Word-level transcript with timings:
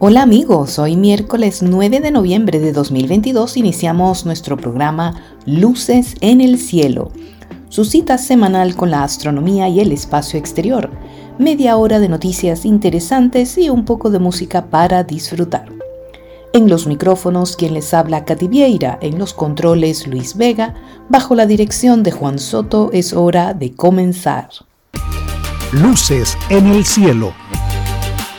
Hola 0.00 0.22
amigos, 0.22 0.78
hoy 0.78 0.94
miércoles 0.94 1.60
9 1.60 1.98
de 1.98 2.12
noviembre 2.12 2.60
de 2.60 2.70
2022 2.70 3.56
iniciamos 3.56 4.24
nuestro 4.24 4.56
programa 4.56 5.20
Luces 5.44 6.14
en 6.20 6.40
el 6.40 6.60
Cielo, 6.60 7.10
su 7.68 7.84
cita 7.84 8.16
semanal 8.16 8.76
con 8.76 8.92
la 8.92 9.02
astronomía 9.02 9.68
y 9.68 9.80
el 9.80 9.90
espacio 9.90 10.38
exterior, 10.38 10.88
media 11.40 11.76
hora 11.76 11.98
de 11.98 12.08
noticias 12.08 12.64
interesantes 12.64 13.58
y 13.58 13.70
un 13.70 13.84
poco 13.84 14.10
de 14.10 14.20
música 14.20 14.66
para 14.66 15.02
disfrutar. 15.02 15.66
En 16.52 16.68
los 16.68 16.86
micrófonos 16.86 17.56
quien 17.56 17.74
les 17.74 17.92
habla 17.92 18.24
Katy 18.24 18.46
Vieira, 18.46 19.00
en 19.02 19.18
los 19.18 19.34
controles 19.34 20.06
Luis 20.06 20.36
Vega, 20.36 20.74
bajo 21.08 21.34
la 21.34 21.44
dirección 21.44 22.04
de 22.04 22.12
Juan 22.12 22.38
Soto 22.38 22.90
es 22.92 23.12
hora 23.14 23.52
de 23.52 23.74
comenzar. 23.74 24.48
Luces 25.72 26.38
en 26.50 26.68
el 26.68 26.84
Cielo, 26.84 27.32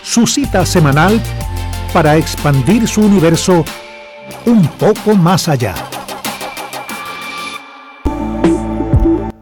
su 0.03 0.25
cita 0.25 0.65
semanal 0.65 1.21
para 1.93 2.17
expandir 2.17 2.87
su 2.87 3.01
universo 3.01 3.65
un 4.45 4.67
poco 4.67 5.15
más 5.15 5.47
allá. 5.47 5.73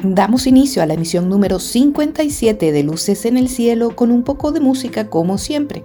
Damos 0.04 0.48
inicio 0.48 0.82
a 0.82 0.86
la 0.86 0.94
emisión 0.94 1.30
número 1.30 1.60
57 1.60 2.72
de 2.72 2.84
Luces 2.84 3.26
en 3.26 3.38
el 3.38 3.50
Cielo 3.50 3.96
con 3.96 4.12
un 4.12 4.24
poco 4.24 4.52
de 4.52 4.60
música 4.60 5.10
como 5.10 5.38
siempre. 5.38 5.84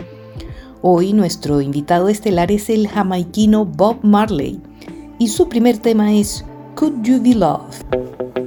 Hoy 0.80 1.12
nuestro 1.12 1.60
invitado 1.60 2.08
estelar 2.08 2.50
es 2.52 2.70
el 2.70 2.88
jamaiquino 2.88 3.64
Bob 3.64 3.98
Marley 4.02 4.60
y 5.18 5.28
su 5.28 5.48
primer 5.48 5.78
tema 5.78 6.12
es 6.12 6.44
Could 6.76 7.02
You 7.02 7.20
Be 7.22 7.34
Love? 7.34 8.41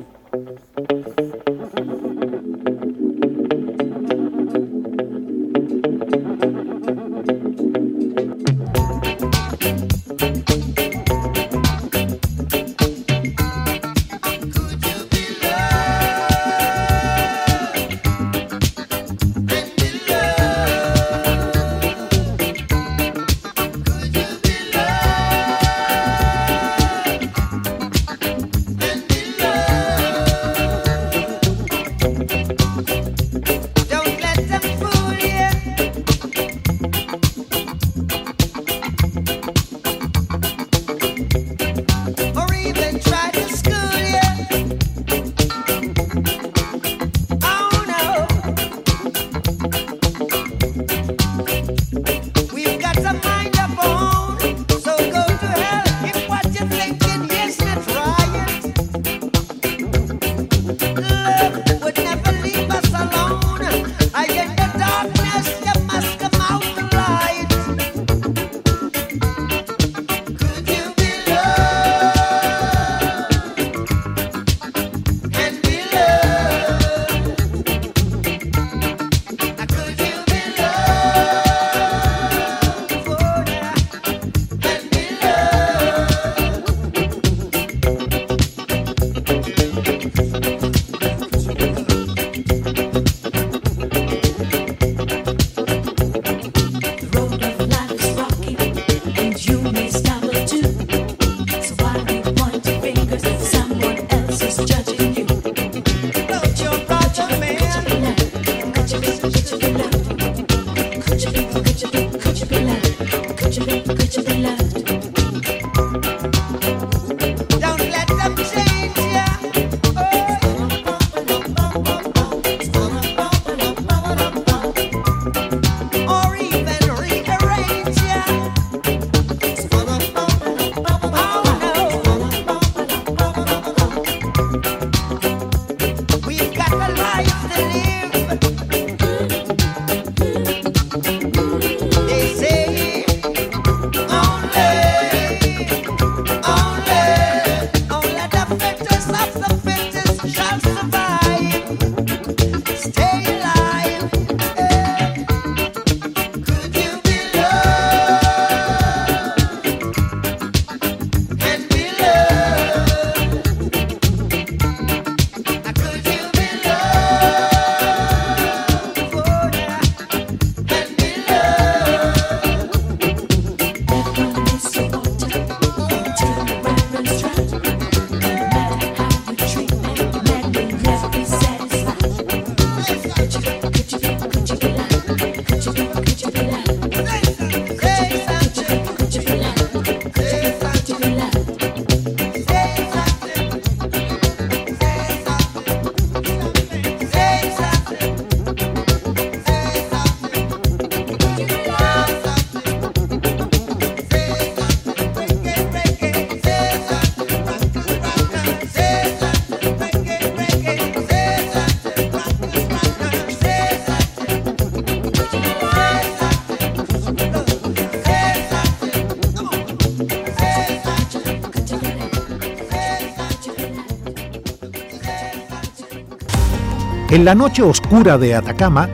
En 227.12 227.24
la 227.24 227.36
noche 227.36 227.62
oscura 227.62 228.18
de 228.18 228.34
Atacama, 228.34 228.90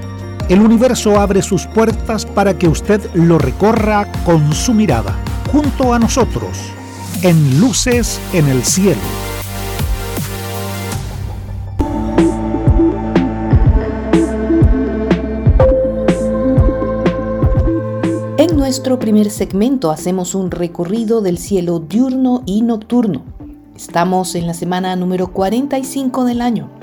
el 0.49 0.59
universo 0.59 1.17
abre 1.17 1.41
sus 1.41 1.65
puertas 1.65 2.25
para 2.25 2.57
que 2.57 2.67
usted 2.67 3.01
lo 3.13 3.37
recorra 3.37 4.05
con 4.25 4.51
su 4.51 4.73
mirada, 4.73 5.17
junto 5.49 5.93
a 5.93 5.99
nosotros, 5.99 6.57
en 7.21 7.61
Luces 7.61 8.19
en 8.33 8.49
el 8.49 8.63
Cielo. 8.65 8.99
En 18.37 18.57
nuestro 18.57 18.99
primer 18.99 19.29
segmento 19.31 19.89
hacemos 19.89 20.35
un 20.35 20.51
recorrido 20.51 21.21
del 21.21 21.37
cielo 21.37 21.79
diurno 21.79 22.43
y 22.45 22.61
nocturno. 22.61 23.23
Estamos 23.73 24.35
en 24.35 24.47
la 24.47 24.53
semana 24.53 24.97
número 24.97 25.31
45 25.31 26.25
del 26.25 26.41
año. 26.41 26.80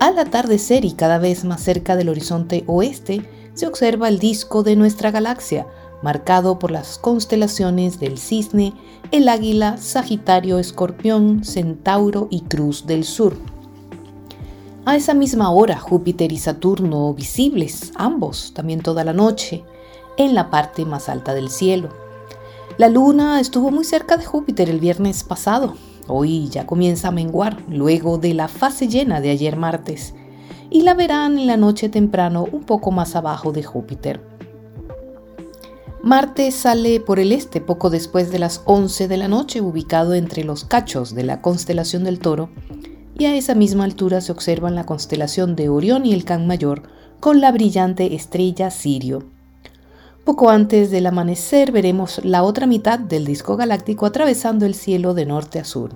Al 0.00 0.16
atardecer 0.18 0.84
y 0.84 0.92
cada 0.92 1.18
vez 1.18 1.44
más 1.44 1.60
cerca 1.60 1.96
del 1.96 2.08
horizonte 2.08 2.62
oeste, 2.68 3.28
se 3.54 3.66
observa 3.66 4.08
el 4.08 4.20
disco 4.20 4.62
de 4.62 4.76
nuestra 4.76 5.10
galaxia, 5.10 5.66
marcado 6.02 6.60
por 6.60 6.70
las 6.70 6.98
constelaciones 6.98 7.98
del 7.98 8.16
Cisne, 8.16 8.74
el 9.10 9.28
Águila, 9.28 9.76
Sagitario, 9.76 10.60
Escorpión, 10.60 11.44
Centauro 11.44 12.28
y 12.30 12.42
Cruz 12.42 12.86
del 12.86 13.02
Sur. 13.02 13.36
A 14.84 14.94
esa 14.94 15.14
misma 15.14 15.50
hora, 15.50 15.76
Júpiter 15.78 16.30
y 16.30 16.38
Saturno 16.38 17.12
visibles, 17.12 17.92
ambos, 17.96 18.52
también 18.54 18.80
toda 18.80 19.02
la 19.02 19.12
noche, 19.12 19.64
en 20.16 20.34
la 20.36 20.48
parte 20.48 20.84
más 20.84 21.08
alta 21.08 21.34
del 21.34 21.50
cielo. 21.50 21.88
La 22.76 22.88
luna 22.88 23.40
estuvo 23.40 23.72
muy 23.72 23.84
cerca 23.84 24.16
de 24.16 24.24
Júpiter 24.24 24.70
el 24.70 24.78
viernes 24.78 25.24
pasado, 25.24 25.74
Hoy 26.08 26.48
ya 26.48 26.66
comienza 26.66 27.08
a 27.08 27.12
menguar 27.12 27.62
luego 27.68 28.18
de 28.18 28.34
la 28.34 28.48
fase 28.48 28.88
llena 28.88 29.20
de 29.20 29.30
ayer 29.30 29.56
martes 29.56 30.14
y 30.70 30.82
la 30.82 30.94
verán 30.94 31.38
en 31.38 31.46
la 31.46 31.56
noche 31.56 31.88
temprano 31.88 32.46
un 32.50 32.64
poco 32.64 32.90
más 32.90 33.14
abajo 33.14 33.52
de 33.52 33.62
Júpiter. 33.62 34.20
Marte 36.02 36.50
sale 36.52 37.00
por 37.00 37.18
el 37.18 37.32
este 37.32 37.60
poco 37.60 37.90
después 37.90 38.30
de 38.30 38.38
las 38.38 38.62
11 38.64 39.08
de 39.08 39.16
la 39.16 39.28
noche, 39.28 39.60
ubicado 39.60 40.14
entre 40.14 40.44
los 40.44 40.64
cachos 40.64 41.14
de 41.14 41.24
la 41.24 41.42
constelación 41.42 42.04
del 42.04 42.20
Toro, 42.20 42.50
y 43.18 43.24
a 43.26 43.34
esa 43.34 43.54
misma 43.54 43.84
altura 43.84 44.20
se 44.20 44.32
observan 44.32 44.74
la 44.74 44.84
constelación 44.84 45.56
de 45.56 45.68
Orión 45.68 46.06
y 46.06 46.14
el 46.14 46.24
Can 46.24 46.46
Mayor 46.46 46.84
con 47.20 47.40
la 47.40 47.50
brillante 47.50 48.14
estrella 48.14 48.70
Sirio. 48.70 49.37
Poco 50.28 50.50
antes 50.50 50.90
del 50.90 51.06
amanecer 51.06 51.72
veremos 51.72 52.22
la 52.22 52.42
otra 52.42 52.66
mitad 52.66 52.98
del 52.98 53.24
disco 53.24 53.56
galáctico 53.56 54.04
atravesando 54.04 54.66
el 54.66 54.74
cielo 54.74 55.14
de 55.14 55.24
norte 55.24 55.58
a 55.58 55.64
sur. 55.64 55.92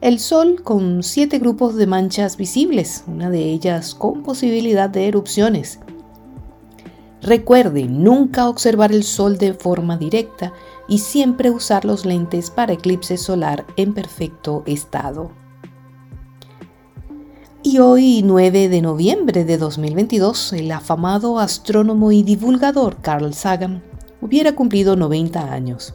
El 0.00 0.18
Sol 0.18 0.64
con 0.64 1.04
siete 1.04 1.38
grupos 1.38 1.76
de 1.76 1.86
manchas 1.86 2.36
visibles, 2.36 3.04
una 3.06 3.30
de 3.30 3.44
ellas 3.44 3.94
con 3.94 4.24
posibilidad 4.24 4.90
de 4.90 5.06
erupciones. 5.06 5.78
Recuerde 7.22 7.84
nunca 7.84 8.48
observar 8.48 8.90
el 8.90 9.04
Sol 9.04 9.38
de 9.38 9.54
forma 9.54 9.96
directa 9.96 10.52
y 10.88 10.98
siempre 10.98 11.52
usar 11.52 11.84
los 11.84 12.04
lentes 12.04 12.50
para 12.50 12.72
eclipse 12.72 13.16
solar 13.16 13.64
en 13.76 13.94
perfecto 13.94 14.64
estado. 14.66 15.30
Y 17.68 17.80
hoy, 17.80 18.22
9 18.22 18.68
de 18.68 18.80
noviembre 18.80 19.44
de 19.44 19.58
2022, 19.58 20.52
el 20.52 20.70
afamado 20.70 21.40
astrónomo 21.40 22.12
y 22.12 22.22
divulgador 22.22 22.98
Carl 23.02 23.34
Sagan 23.34 23.82
hubiera 24.20 24.54
cumplido 24.54 24.94
90 24.94 25.52
años. 25.52 25.92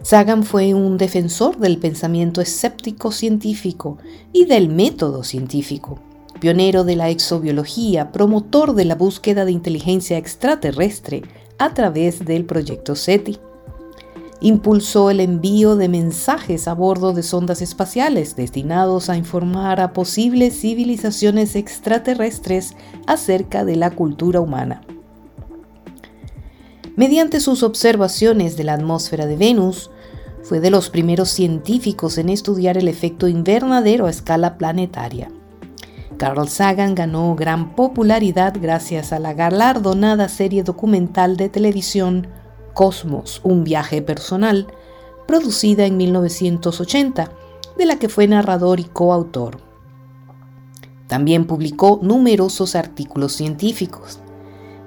Sagan 0.00 0.44
fue 0.44 0.72
un 0.72 0.96
defensor 0.96 1.58
del 1.58 1.76
pensamiento 1.76 2.40
escéptico 2.40 3.12
científico 3.12 3.98
y 4.32 4.46
del 4.46 4.70
método 4.70 5.22
científico, 5.22 5.98
pionero 6.40 6.84
de 6.84 6.96
la 6.96 7.10
exobiología, 7.10 8.10
promotor 8.10 8.74
de 8.74 8.86
la 8.86 8.94
búsqueda 8.94 9.44
de 9.44 9.52
inteligencia 9.52 10.16
extraterrestre 10.16 11.24
a 11.58 11.74
través 11.74 12.24
del 12.24 12.46
proyecto 12.46 12.94
SETI 12.96 13.38
impulsó 14.44 15.08
el 15.08 15.20
envío 15.20 15.74
de 15.74 15.88
mensajes 15.88 16.68
a 16.68 16.74
bordo 16.74 17.14
de 17.14 17.22
sondas 17.22 17.62
espaciales 17.62 18.36
destinados 18.36 19.08
a 19.08 19.16
informar 19.16 19.80
a 19.80 19.94
posibles 19.94 20.60
civilizaciones 20.60 21.56
extraterrestres 21.56 22.76
acerca 23.06 23.64
de 23.64 23.76
la 23.76 23.90
cultura 23.90 24.40
humana. 24.40 24.82
Mediante 26.94 27.40
sus 27.40 27.62
observaciones 27.62 28.58
de 28.58 28.64
la 28.64 28.74
atmósfera 28.74 29.24
de 29.24 29.36
Venus, 29.36 29.90
fue 30.42 30.60
de 30.60 30.68
los 30.68 30.90
primeros 30.90 31.30
científicos 31.30 32.18
en 32.18 32.28
estudiar 32.28 32.76
el 32.76 32.88
efecto 32.88 33.28
invernadero 33.28 34.04
a 34.04 34.10
escala 34.10 34.58
planetaria. 34.58 35.30
Carl 36.18 36.50
Sagan 36.50 36.94
ganó 36.94 37.34
gran 37.34 37.74
popularidad 37.74 38.52
gracias 38.60 39.14
a 39.14 39.18
la 39.18 39.32
galardonada 39.32 40.28
serie 40.28 40.62
documental 40.62 41.38
de 41.38 41.48
televisión 41.48 42.28
Cosmos, 42.74 43.40
un 43.44 43.64
viaje 43.64 44.02
personal, 44.02 44.66
producida 45.26 45.86
en 45.86 45.96
1980, 45.96 47.30
de 47.78 47.86
la 47.86 47.98
que 47.98 48.08
fue 48.08 48.26
narrador 48.26 48.80
y 48.80 48.84
coautor. 48.84 49.58
También 51.06 51.46
publicó 51.46 52.00
numerosos 52.02 52.74
artículos 52.74 53.32
científicos. 53.32 54.18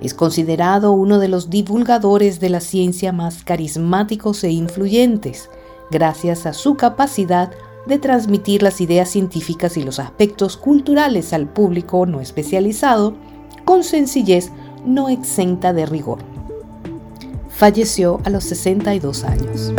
Es 0.01 0.13
considerado 0.13 0.91
uno 0.91 1.19
de 1.19 1.27
los 1.27 1.49
divulgadores 1.49 2.39
de 2.39 2.49
la 2.49 2.59
ciencia 2.59 3.11
más 3.11 3.43
carismáticos 3.43 4.43
e 4.43 4.51
influyentes, 4.51 5.49
gracias 5.89 6.45
a 6.45 6.53
su 6.53 6.75
capacidad 6.75 7.51
de 7.87 7.97
transmitir 7.97 8.63
las 8.63 8.81
ideas 8.81 9.09
científicas 9.09 9.77
y 9.77 9.83
los 9.83 9.99
aspectos 9.99 10.57
culturales 10.57 11.31
al 11.31 11.47
público 11.47 12.05
no 12.05 12.19
especializado 12.19 13.15
con 13.63 13.83
sencillez 13.83 14.51
no 14.85 15.07
exenta 15.07 15.71
de 15.71 15.85
rigor 15.85 16.36
falleció 17.57 18.21
a 18.23 18.29
los 18.29 18.43
62 18.43 19.23
años. 19.23 19.73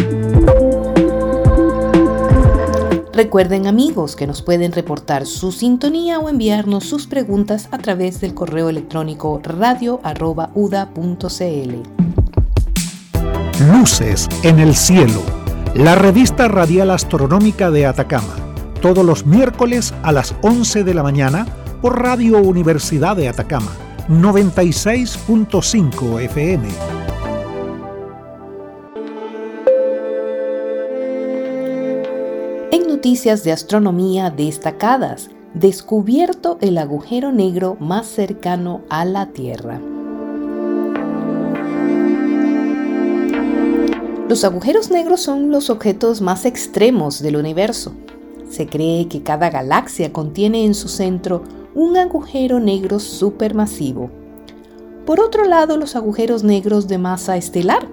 Recuerden 3.13 3.69
amigos 3.69 4.17
que 4.17 4.27
nos 4.27 4.43
pueden 4.43 4.73
reportar 4.73 5.27
su 5.27 5.53
sintonía 5.53 6.19
o 6.19 6.29
enviarnos 6.29 6.83
sus 6.85 7.07
preguntas 7.07 7.69
a 7.71 7.79
través 7.79 8.21
del 8.21 8.35
correo 8.35 8.69
electrónico 8.69 9.41
radio.uda.cl. 9.43 10.03
Luces 13.73 14.29
en 14.43 14.59
el 14.59 14.75
cielo, 14.75 15.23
la 15.75 15.95
revista 15.95 16.49
radial 16.49 16.91
astronómica 16.91 17.71
de 17.71 17.87
Atacama, 17.87 18.35
todos 18.83 19.05
los 19.05 19.25
miércoles 19.25 19.95
a 20.03 20.11
las 20.13 20.35
11 20.43 20.83
de 20.85 20.95
la 20.95 21.05
mañana 21.05 21.47
por 21.81 22.03
Radio 22.03 22.39
Universidad 22.39 23.17
de 23.17 23.29
Atacama, 23.29 23.71
96.5 24.09 26.21
FM. 26.23 26.98
Noticias 32.99 33.45
de 33.45 33.53
astronomía 33.53 34.29
destacadas, 34.29 35.31
descubierto 35.55 36.59
el 36.61 36.77
agujero 36.79 37.31
negro 37.31 37.77
más 37.79 38.09
cercano 38.09 38.81
a 38.91 39.05
la 39.05 39.27
Tierra. 39.27 39.81
Los 44.29 44.43
agujeros 44.43 44.91
negros 44.91 45.21
son 45.21 45.53
los 45.53 45.71
objetos 45.71 46.21
más 46.21 46.45
extremos 46.45 47.23
del 47.23 47.37
universo. 47.37 47.93
Se 48.51 48.67
cree 48.67 49.07
que 49.07 49.23
cada 49.23 49.49
galaxia 49.49 50.13
contiene 50.13 50.65
en 50.65 50.75
su 50.75 50.89
centro 50.89 51.45
un 51.77 51.97
agujero 51.97 52.59
negro 52.59 52.99
supermasivo. 52.99 54.11
Por 55.07 55.21
otro 55.21 55.45
lado, 55.45 55.77
los 55.77 55.95
agujeros 55.95 56.43
negros 56.43 56.89
de 56.89 56.99
masa 56.99 57.37
estelar, 57.37 57.87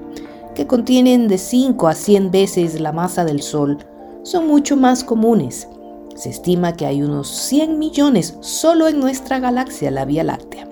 que 0.56 0.66
contienen 0.66 1.28
de 1.28 1.38
5 1.38 1.90
a 1.90 1.94
100 1.94 2.32
veces 2.32 2.82
la 2.82 2.92
masa 2.92 3.24
del 3.24 3.44
Sol, 3.44 3.78
son 4.26 4.48
mucho 4.48 4.76
más 4.76 5.04
comunes. 5.04 5.68
Se 6.16 6.30
estima 6.30 6.74
que 6.74 6.88
hay 6.88 7.04
unos 7.04 7.30
100 7.30 7.78
millones 7.78 8.36
solo 8.42 8.88
en 8.88 9.00
nuestra 9.00 9.40
galaxia, 9.40 9.92
la 9.92 10.04
Vía 10.04 10.24
Láctea. 10.24 10.68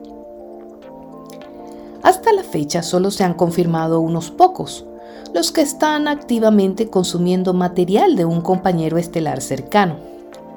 Hasta 2.02 2.34
la 2.34 2.44
fecha 2.44 2.82
solo 2.82 3.12
se 3.12 3.24
han 3.24 3.36
confirmado 3.36 4.02
unos 4.02 4.32
pocos, 4.32 4.86
los 5.36 5.52
que 5.52 5.62
están 5.62 6.08
activamente 6.08 6.90
consumiendo 6.90 7.54
material 7.54 8.16
de 8.16 8.26
un 8.26 8.42
compañero 8.42 8.98
estelar 8.98 9.40
cercano, 9.40 9.98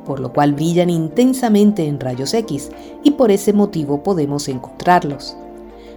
por 0.07 0.19
lo 0.19 0.33
cual 0.33 0.55
brillan 0.55 0.89
intensamente 0.89 1.87
en 1.87 2.01
rayos 2.01 2.33
X 2.33 2.71
y 3.05 3.11
por 3.13 3.31
ese 3.31 3.53
motivo 3.53 4.03
podemos 4.03 4.49
encontrarlos. 4.49 5.37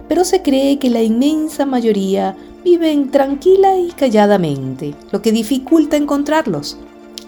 Pero 0.06 0.24
se 0.24 0.42
cree 0.42 0.78
que 0.78 0.90
la 0.90 1.02
inmensa 1.02 1.64
mayoría 1.64 2.36
viven 2.62 3.10
tranquila 3.10 3.78
y 3.78 3.88
calladamente, 3.92 4.94
lo 5.12 5.22
que 5.22 5.32
dificulta 5.32 5.96
encontrarlos 5.96 6.76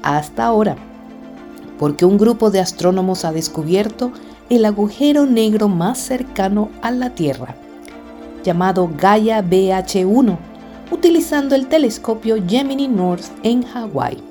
hasta 0.02 0.44
ahora, 0.44 0.76
porque 1.78 2.04
un 2.04 2.18
grupo 2.18 2.50
de 2.50 2.60
astrónomos 2.60 3.24
ha 3.24 3.32
descubierto 3.32 4.12
el 4.50 4.64
agujero 4.64 5.26
negro 5.26 5.68
más 5.68 5.98
cercano 5.98 6.68
a 6.82 6.90
la 6.90 7.10
Tierra, 7.10 7.56
llamado 8.44 8.90
Gaia 8.98 9.42
BH1, 9.42 10.36
utilizando 10.90 11.54
el 11.54 11.68
telescopio 11.68 12.36
Gemini 12.46 12.86
North 12.86 13.24
en 13.42 13.62
Hawái. 13.62 14.22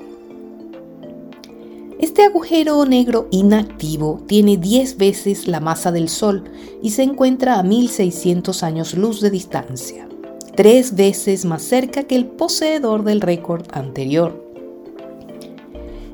Este 1.98 2.24
agujero 2.24 2.84
negro 2.84 3.28
inactivo 3.30 4.20
tiene 4.26 4.56
10 4.56 4.96
veces 4.96 5.46
la 5.46 5.60
masa 5.60 5.92
del 5.92 6.08
Sol 6.08 6.44
y 6.82 6.90
se 6.90 7.04
encuentra 7.04 7.58
a 7.58 7.62
1600 7.62 8.62
años 8.64 8.94
luz 8.94 9.20
de 9.20 9.30
distancia, 9.30 10.08
tres 10.56 10.96
veces 10.96 11.44
más 11.44 11.62
cerca 11.62 12.02
que 12.02 12.16
el 12.16 12.26
poseedor 12.26 13.04
del 13.04 13.20
récord 13.20 13.66
anterior. 13.72 14.41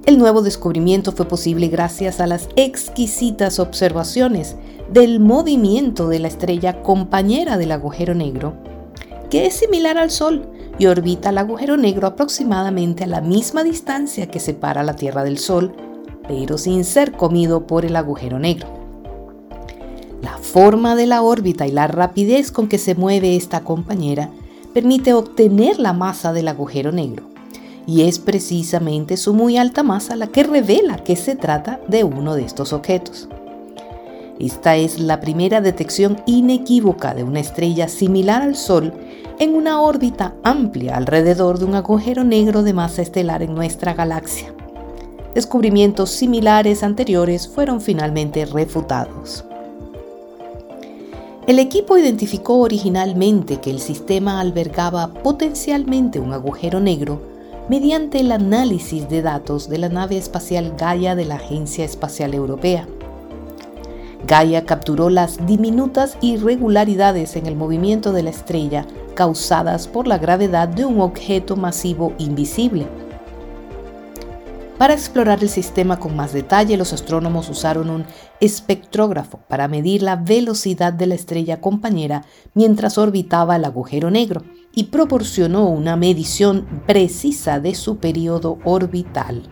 El 0.08 0.16
nuevo 0.16 0.40
descubrimiento 0.40 1.12
fue 1.12 1.28
posible 1.28 1.68
gracias 1.68 2.18
a 2.18 2.26
las 2.26 2.48
exquisitas 2.56 3.58
observaciones 3.58 4.56
del 4.90 5.20
movimiento 5.20 6.08
de 6.08 6.18
la 6.18 6.28
estrella 6.28 6.80
compañera 6.80 7.58
del 7.58 7.72
agujero 7.72 8.14
negro, 8.14 8.54
que 9.28 9.44
es 9.44 9.56
similar 9.56 9.98
al 9.98 10.10
Sol 10.10 10.48
y 10.78 10.86
orbita 10.86 11.28
el 11.28 11.36
agujero 11.36 11.76
negro 11.76 12.06
aproximadamente 12.06 13.04
a 13.04 13.06
la 13.06 13.20
misma 13.20 13.64
distancia 13.64 14.28
que 14.28 14.40
separa 14.40 14.82
la 14.82 14.96
Tierra 14.96 15.24
del 15.24 15.36
Sol, 15.36 15.74
pero 16.26 16.56
sin 16.56 16.84
ser 16.84 17.12
comido 17.12 17.66
por 17.66 17.84
el 17.84 17.94
agujero 17.94 18.38
negro. 18.38 18.66
La 20.22 20.38
forma 20.38 20.96
de 20.96 21.04
la 21.04 21.20
órbita 21.20 21.66
y 21.66 21.70
la 21.70 21.86
rapidez 21.86 22.50
con 22.50 22.68
que 22.68 22.78
se 22.78 22.94
mueve 22.94 23.36
esta 23.36 23.60
compañera 23.60 24.30
permite 24.72 25.12
obtener 25.12 25.78
la 25.78 25.92
masa 25.92 26.32
del 26.32 26.48
agujero 26.48 26.92
negro, 26.92 27.24
y 27.88 28.02
es 28.02 28.18
precisamente 28.18 29.16
su 29.16 29.32
muy 29.32 29.56
alta 29.56 29.82
masa 29.82 30.14
la 30.14 30.26
que 30.26 30.42
revela 30.42 30.98
que 30.98 31.16
se 31.16 31.36
trata 31.36 31.80
de 31.88 32.04
uno 32.04 32.34
de 32.34 32.44
estos 32.44 32.74
objetos. 32.74 33.30
Esta 34.38 34.76
es 34.76 35.00
la 35.00 35.20
primera 35.20 35.62
detección 35.62 36.22
inequívoca 36.26 37.14
de 37.14 37.24
una 37.24 37.40
estrella 37.40 37.88
similar 37.88 38.42
al 38.42 38.56
Sol 38.56 38.92
en 39.38 39.54
una 39.54 39.80
órbita 39.80 40.34
amplia 40.42 40.98
alrededor 40.98 41.58
de 41.58 41.64
un 41.64 41.76
agujero 41.76 42.24
negro 42.24 42.62
de 42.62 42.74
masa 42.74 43.00
estelar 43.00 43.42
en 43.42 43.54
nuestra 43.54 43.94
galaxia. 43.94 44.52
Descubrimientos 45.34 46.10
similares 46.10 46.82
anteriores 46.82 47.48
fueron 47.48 47.80
finalmente 47.80 48.44
refutados. 48.44 49.46
El 51.46 51.58
equipo 51.58 51.96
identificó 51.96 52.58
originalmente 52.58 53.62
que 53.62 53.70
el 53.70 53.80
sistema 53.80 54.40
albergaba 54.40 55.14
potencialmente 55.14 56.20
un 56.20 56.34
agujero 56.34 56.80
negro 56.80 57.37
mediante 57.68 58.20
el 58.20 58.32
análisis 58.32 59.08
de 59.08 59.22
datos 59.22 59.68
de 59.68 59.78
la 59.78 59.88
nave 59.88 60.16
espacial 60.16 60.74
Gaia 60.78 61.14
de 61.14 61.26
la 61.26 61.36
Agencia 61.36 61.84
Espacial 61.84 62.34
Europea. 62.34 62.88
Gaia 64.26 64.64
capturó 64.64 65.10
las 65.10 65.46
diminutas 65.46 66.16
irregularidades 66.20 67.36
en 67.36 67.46
el 67.46 67.56
movimiento 67.56 68.12
de 68.12 68.22
la 68.22 68.30
estrella 68.30 68.86
causadas 69.14 69.86
por 69.86 70.06
la 70.06 70.18
gravedad 70.18 70.68
de 70.68 70.84
un 70.84 71.00
objeto 71.00 71.56
masivo 71.56 72.14
invisible. 72.18 72.86
Para 74.78 74.94
explorar 74.94 75.42
el 75.42 75.48
sistema 75.48 75.98
con 75.98 76.14
más 76.14 76.32
detalle, 76.32 76.76
los 76.76 76.92
astrónomos 76.92 77.50
usaron 77.50 77.90
un 77.90 78.04
espectrógrafo 78.38 79.40
para 79.48 79.66
medir 79.66 80.02
la 80.02 80.14
velocidad 80.14 80.92
de 80.92 81.08
la 81.08 81.16
estrella 81.16 81.60
compañera 81.60 82.24
mientras 82.54 82.96
orbitaba 82.96 83.56
el 83.56 83.64
agujero 83.64 84.12
negro 84.12 84.44
y 84.72 84.84
proporcionó 84.84 85.68
una 85.68 85.96
medición 85.96 86.64
precisa 86.86 87.58
de 87.58 87.74
su 87.74 87.96
periodo 87.96 88.60
orbital. 88.64 89.50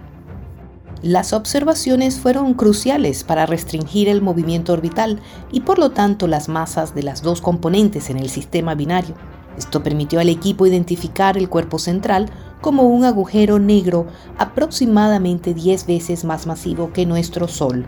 Las 1.02 1.32
observaciones 1.32 2.20
fueron 2.20 2.54
cruciales 2.54 3.24
para 3.24 3.46
restringir 3.46 4.08
el 4.08 4.22
movimiento 4.22 4.72
orbital 4.72 5.18
y 5.50 5.62
por 5.62 5.80
lo 5.80 5.90
tanto 5.90 6.28
las 6.28 6.48
masas 6.48 6.94
de 6.94 7.02
las 7.02 7.22
dos 7.22 7.40
componentes 7.40 8.10
en 8.10 8.18
el 8.18 8.30
sistema 8.30 8.76
binario. 8.76 9.16
Esto 9.58 9.82
permitió 9.82 10.20
al 10.20 10.28
equipo 10.28 10.66
identificar 10.66 11.36
el 11.36 11.48
cuerpo 11.48 11.80
central 11.80 12.30
como 12.60 12.84
un 12.84 13.04
agujero 13.04 13.58
negro 13.58 14.06
aproximadamente 14.38 15.54
10 15.54 15.86
veces 15.86 16.24
más 16.24 16.46
masivo 16.46 16.92
que 16.92 17.06
nuestro 17.06 17.48
Sol. 17.48 17.86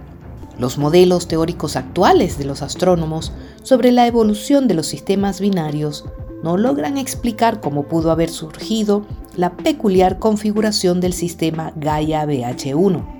Los 0.58 0.76
modelos 0.78 1.28
teóricos 1.28 1.76
actuales 1.76 2.38
de 2.38 2.44
los 2.44 2.62
astrónomos 2.62 3.32
sobre 3.62 3.92
la 3.92 4.06
evolución 4.06 4.66
de 4.66 4.74
los 4.74 4.86
sistemas 4.86 5.40
binarios 5.40 6.04
no 6.42 6.56
logran 6.56 6.98
explicar 6.98 7.60
cómo 7.60 7.84
pudo 7.84 8.10
haber 8.10 8.30
surgido 8.30 9.04
la 9.36 9.56
peculiar 9.56 10.18
configuración 10.18 11.00
del 11.00 11.12
sistema 11.12 11.72
Gaia 11.76 12.26
BH1. 12.26 13.18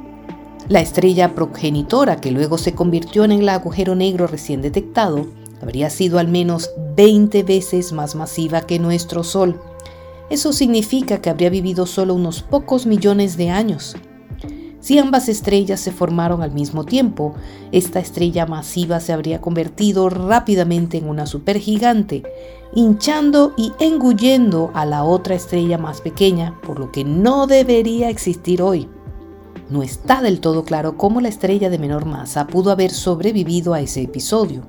La 0.69 0.81
estrella 0.81 1.35
progenitora 1.35 2.17
que 2.17 2.31
luego 2.31 2.59
se 2.59 2.75
convirtió 2.75 3.25
en 3.25 3.33
el 3.33 3.49
agujero 3.49 3.95
negro 3.95 4.27
recién 4.27 4.61
detectado 4.61 5.27
habría 5.63 5.91
sido 5.91 6.19
al 6.19 6.29
menos 6.29 6.71
20 6.97 7.43
veces 7.43 7.93
más 7.93 8.15
masiva 8.15 8.63
que 8.63 8.79
nuestro 8.79 9.25
Sol. 9.25 9.61
Eso 10.31 10.53
significa 10.53 11.21
que 11.21 11.31
habría 11.31 11.51
vivido 11.51 11.87
solo 11.87 12.15
unos 12.15 12.43
pocos 12.43 12.87
millones 12.87 13.37
de 13.37 13.51
años. 13.51 13.97
Si 14.81 14.99
ambas 14.99 15.29
estrellas 15.29 15.81
se 15.81 15.91
formaron 15.91 16.43
al 16.43 16.53
mismo 16.53 16.85
tiempo, 16.85 17.35
esta 17.73 17.99
estrella 17.99 18.47
masiva 18.47 19.01
se 19.01 19.13
habría 19.13 19.41
convertido 19.41 20.09
rápidamente 20.09 20.99
en 20.99 21.09
una 21.09 21.27
supergigante, 21.27 22.23
hinchando 22.75 23.55
y 23.57 23.73
engullendo 23.81 24.71
a 24.75 24.87
la 24.87 25.05
otra 25.05 25.35
estrella 25.35 25.79
más 25.79 26.01
pequeña, 26.01 26.59
por 26.63 26.79
lo 26.79 26.93
que 26.93 27.05
no 27.05 27.47
debería 27.47 28.09
existir 28.09 28.63
hoy. 28.63 28.89
No 29.69 29.83
está 29.83 30.23
del 30.23 30.41
todo 30.41 30.65
claro 30.65 30.97
cómo 30.97 31.21
la 31.21 31.29
estrella 31.29 31.71
de 31.71 31.79
menor 31.79 32.07
masa 32.07 32.47
pudo 32.47 32.71
haber 32.71 32.91
sobrevivido 32.91 33.75
a 33.75 33.81
ese 33.81 34.03
episodio 34.03 34.63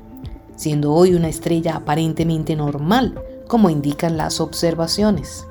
siendo 0.60 0.94
hoy 0.94 1.14
una 1.14 1.30
estrella 1.30 1.78
aparentemente 1.78 2.54
normal, 2.58 3.24
como 3.48 3.70
indican 3.70 4.18
las 4.18 4.42
observaciones. 4.42 5.48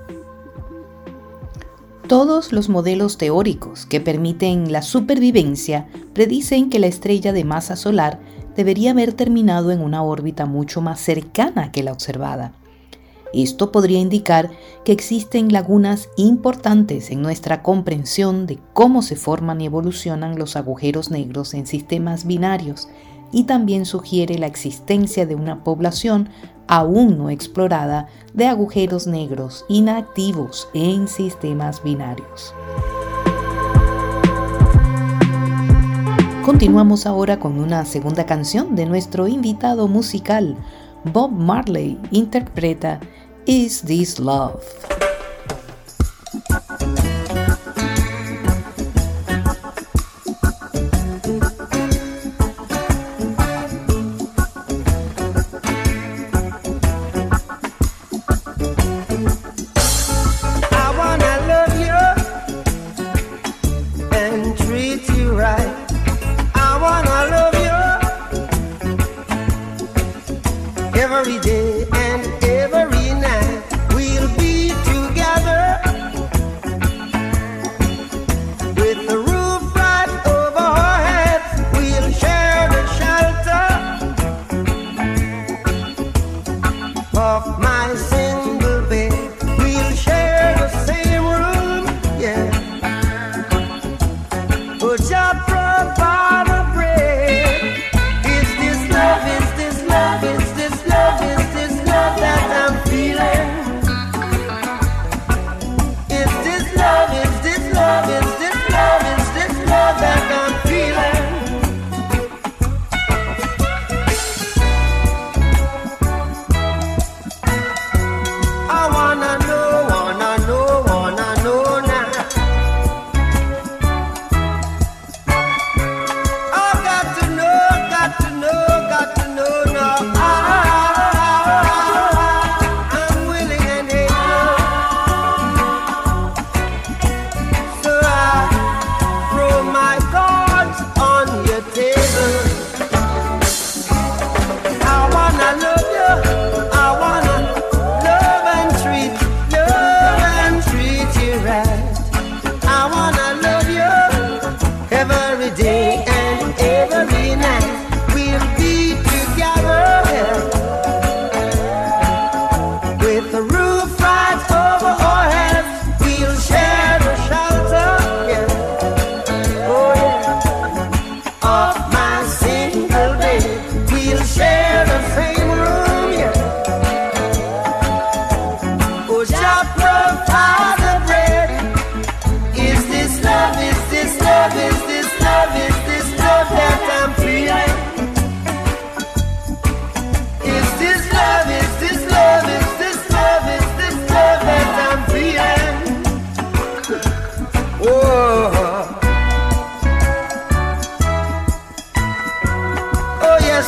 Todos 2.09 2.55
los 2.55 2.71
modelos 2.71 3.19
teóricos 3.19 3.85
que 3.85 4.01
permiten 4.01 4.73
la 4.73 4.81
supervivencia 4.81 5.89
predicen 6.15 6.71
que 6.71 6.79
la 6.79 6.87
estrella 6.87 7.35
de 7.35 7.45
masa 7.45 7.77
solar 7.77 8.19
debería 8.57 8.93
haber 8.93 9.13
terminado 9.13 9.73
en 9.73 9.83
una 9.83 10.03
órbita 10.03 10.47
mucho 10.47 10.81
más 10.81 11.01
cercana 11.01 11.71
que 11.71 11.83
la 11.83 11.93
observada. 11.93 12.55
Esto 13.35 13.71
podría 13.71 13.99
indicar 13.99 14.51
que 14.87 14.93
existen 14.93 15.53
lagunas 15.53 16.09
importantes 16.17 17.11
en 17.11 17.21
nuestra 17.21 17.63
comprensión 17.63 18.47
de 18.47 18.59
cómo 18.73 19.03
se 19.03 19.15
forman 19.15 19.61
y 19.61 19.67
evolucionan 19.67 20.39
los 20.39 20.57
agujeros 20.57 21.11
negros 21.11 21.53
en 21.53 21.67
sistemas 21.67 22.27
binarios 22.27 22.89
y 23.33 23.45
también 23.45 23.85
sugiere 23.85 24.39
la 24.39 24.47
existencia 24.47 25.27
de 25.27 25.35
una 25.35 25.63
población 25.63 26.31
aún 26.69 27.19
no 27.19 27.31
explorada 27.31 28.07
de 28.35 28.47
agujeros 28.47 29.07
negros 29.07 29.65
inactivos 29.69 30.69
en 30.75 31.09
sistemas 31.09 31.83
binarios. 31.83 32.55
Continuamos 36.45 37.05
ahora 37.05 37.39
con 37.39 37.59
una 37.59 37.85
segunda 37.85 38.25
canción 38.25 38.75
de 38.75 38.87
nuestro 38.87 39.29
invitado 39.29 39.89
musical. 39.89 40.57
Bob 41.13 41.31
Marley 41.31 41.99
interpreta 42.11 43.01
Is 43.45 43.83
This 43.83 44.19
Love? 44.19 45.08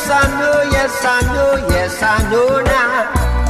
Yes 0.01 0.09
I 0.09 0.39
know, 0.39 0.71
yes 0.71 1.05
I 1.05 1.21
know, 1.33 1.67
yes 1.69 2.01
I 2.01 2.31
know 2.31 2.61
now. 2.61 3.40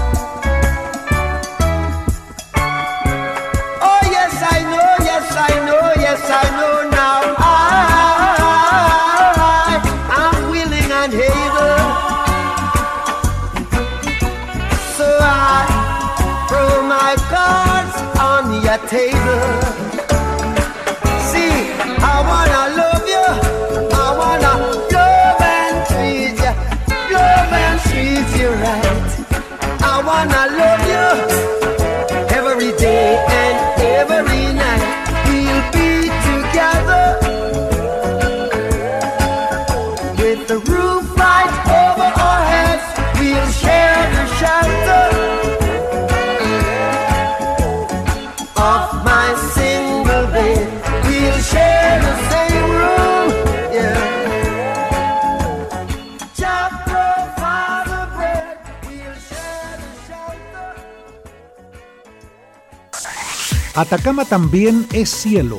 Atacama 63.73 64.25
también 64.25 64.85
es 64.91 65.09
cielo, 65.09 65.57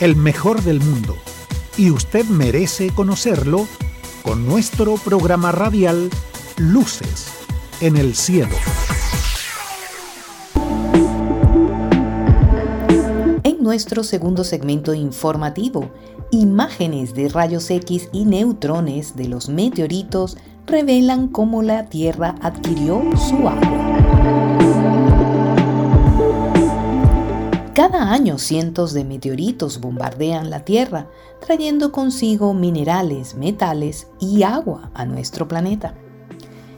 el 0.00 0.16
mejor 0.16 0.62
del 0.62 0.80
mundo, 0.80 1.16
y 1.76 1.92
usted 1.92 2.24
merece 2.24 2.90
conocerlo 2.90 3.68
con 4.24 4.44
nuestro 4.44 4.96
programa 4.96 5.52
radial 5.52 6.10
Luces 6.56 7.26
en 7.80 7.96
el 7.96 8.16
cielo. 8.16 8.56
En 13.44 13.62
nuestro 13.62 14.02
segundo 14.02 14.42
segmento 14.42 14.92
informativo, 14.92 15.92
imágenes 16.32 17.14
de 17.14 17.28
rayos 17.28 17.70
X 17.70 18.08
y 18.12 18.24
neutrones 18.24 19.14
de 19.14 19.28
los 19.28 19.48
meteoritos 19.48 20.36
revelan 20.66 21.28
cómo 21.28 21.62
la 21.62 21.88
Tierra 21.88 22.34
adquirió 22.42 23.00
su 23.16 23.48
agua. 23.48 23.83
Cada 27.74 28.12
año 28.12 28.38
cientos 28.38 28.92
de 28.92 29.02
meteoritos 29.02 29.80
bombardean 29.80 30.48
la 30.48 30.60
Tierra, 30.60 31.08
trayendo 31.44 31.90
consigo 31.90 32.54
minerales, 32.54 33.34
metales 33.34 34.06
y 34.20 34.44
agua 34.44 34.92
a 34.94 35.04
nuestro 35.06 35.48
planeta. 35.48 35.96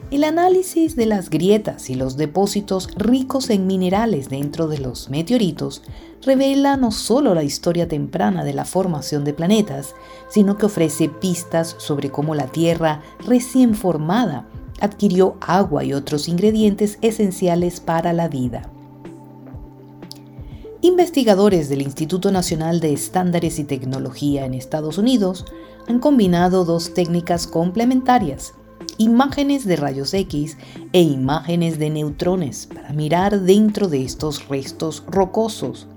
El 0.09 0.23
análisis 0.23 0.95
de 0.95 1.05
las 1.05 1.29
grietas 1.29 1.91
y 1.91 1.93
los 1.93 2.17
depósitos 2.17 2.89
ricos 2.95 3.51
en 3.51 3.67
minerales 3.67 4.27
dentro 4.27 4.67
de 4.67 4.79
los 4.79 5.11
meteoritos 5.11 5.83
revela 6.23 6.77
no 6.77 6.89
solo 6.91 7.35
la 7.35 7.43
historia 7.43 7.87
temprana 7.87 8.43
de 8.43 8.53
la 8.53 8.65
formación 8.65 9.23
de 9.23 9.35
planetas, 9.35 9.93
sino 10.29 10.57
que 10.57 10.65
ofrece 10.65 11.09
pistas 11.09 11.75
sobre 11.77 12.09
cómo 12.09 12.33
la 12.33 12.47
Tierra 12.47 13.03
recién 13.19 13.75
formada 13.75 14.47
adquirió 14.81 15.37
agua 15.41 15.83
y 15.83 15.93
otros 15.93 16.27
ingredientes 16.27 16.97
esenciales 17.03 17.81
para 17.81 18.13
la 18.13 18.29
vida. 18.29 18.71
Investigadores 20.81 21.69
del 21.69 21.81
Instituto 21.81 22.31
Nacional 22.31 22.79
de 22.79 22.93
Estándares 22.93 23.57
y 23.57 23.63
Tecnología 23.63 24.45
en 24.45 24.53
Estados 24.53 24.99
Unidos 24.99 25.43
han 25.87 25.97
combinado 25.97 26.65
dos 26.65 26.93
técnicas 26.93 27.47
complementarias, 27.47 28.53
imágenes 28.99 29.65
de 29.65 29.75
rayos 29.75 30.13
X 30.13 30.55
e 30.93 31.01
imágenes 31.01 31.79
de 31.79 31.89
neutrones, 31.89 32.67
para 32.67 32.93
mirar 32.93 33.41
dentro 33.41 33.87
de 33.87 34.03
estos 34.03 34.47
restos 34.49 35.03
rocosos. 35.07 35.87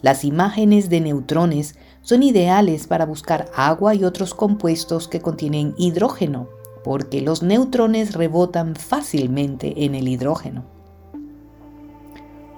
Las 0.00 0.24
imágenes 0.24 0.88
de 0.88 1.02
neutrones 1.02 1.74
son 2.00 2.22
ideales 2.22 2.86
para 2.86 3.04
buscar 3.04 3.50
agua 3.54 3.94
y 3.94 4.04
otros 4.04 4.32
compuestos 4.32 5.06
que 5.06 5.20
contienen 5.20 5.74
hidrógeno, 5.76 6.48
porque 6.82 7.20
los 7.20 7.42
neutrones 7.42 8.14
rebotan 8.14 8.74
fácilmente 8.74 9.84
en 9.84 9.94
el 9.94 10.08
hidrógeno. 10.08 10.77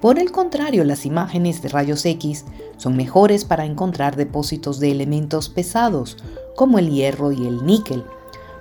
Por 0.01 0.19
el 0.19 0.33
contrario, 0.33 0.85
las 0.85 1.05
imágenes 1.05 1.61
de 1.61 1.69
rayos 1.69 2.07
X 2.07 2.47
son 2.79 2.97
mejores 2.97 3.45
para 3.45 3.67
encontrar 3.67 4.17
depósitos 4.17 4.81
de 4.81 4.91
elementos 4.91 5.51
pesados, 5.51 6.17
como 6.57 6.79
el 6.79 6.91
hierro 6.91 7.33
y 7.33 7.47
el 7.47 7.67
níquel, 7.67 8.05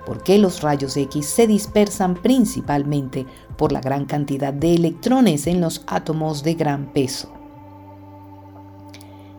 porque 0.04 0.38
los 0.38 0.60
rayos 0.60 0.96
X 0.98 1.24
se 1.24 1.46
dispersan 1.46 2.14
principalmente 2.14 3.24
por 3.56 3.72
la 3.72 3.80
gran 3.80 4.04
cantidad 4.04 4.52
de 4.52 4.74
electrones 4.74 5.46
en 5.46 5.62
los 5.62 5.82
átomos 5.86 6.42
de 6.42 6.54
gran 6.54 6.92
peso. 6.92 7.32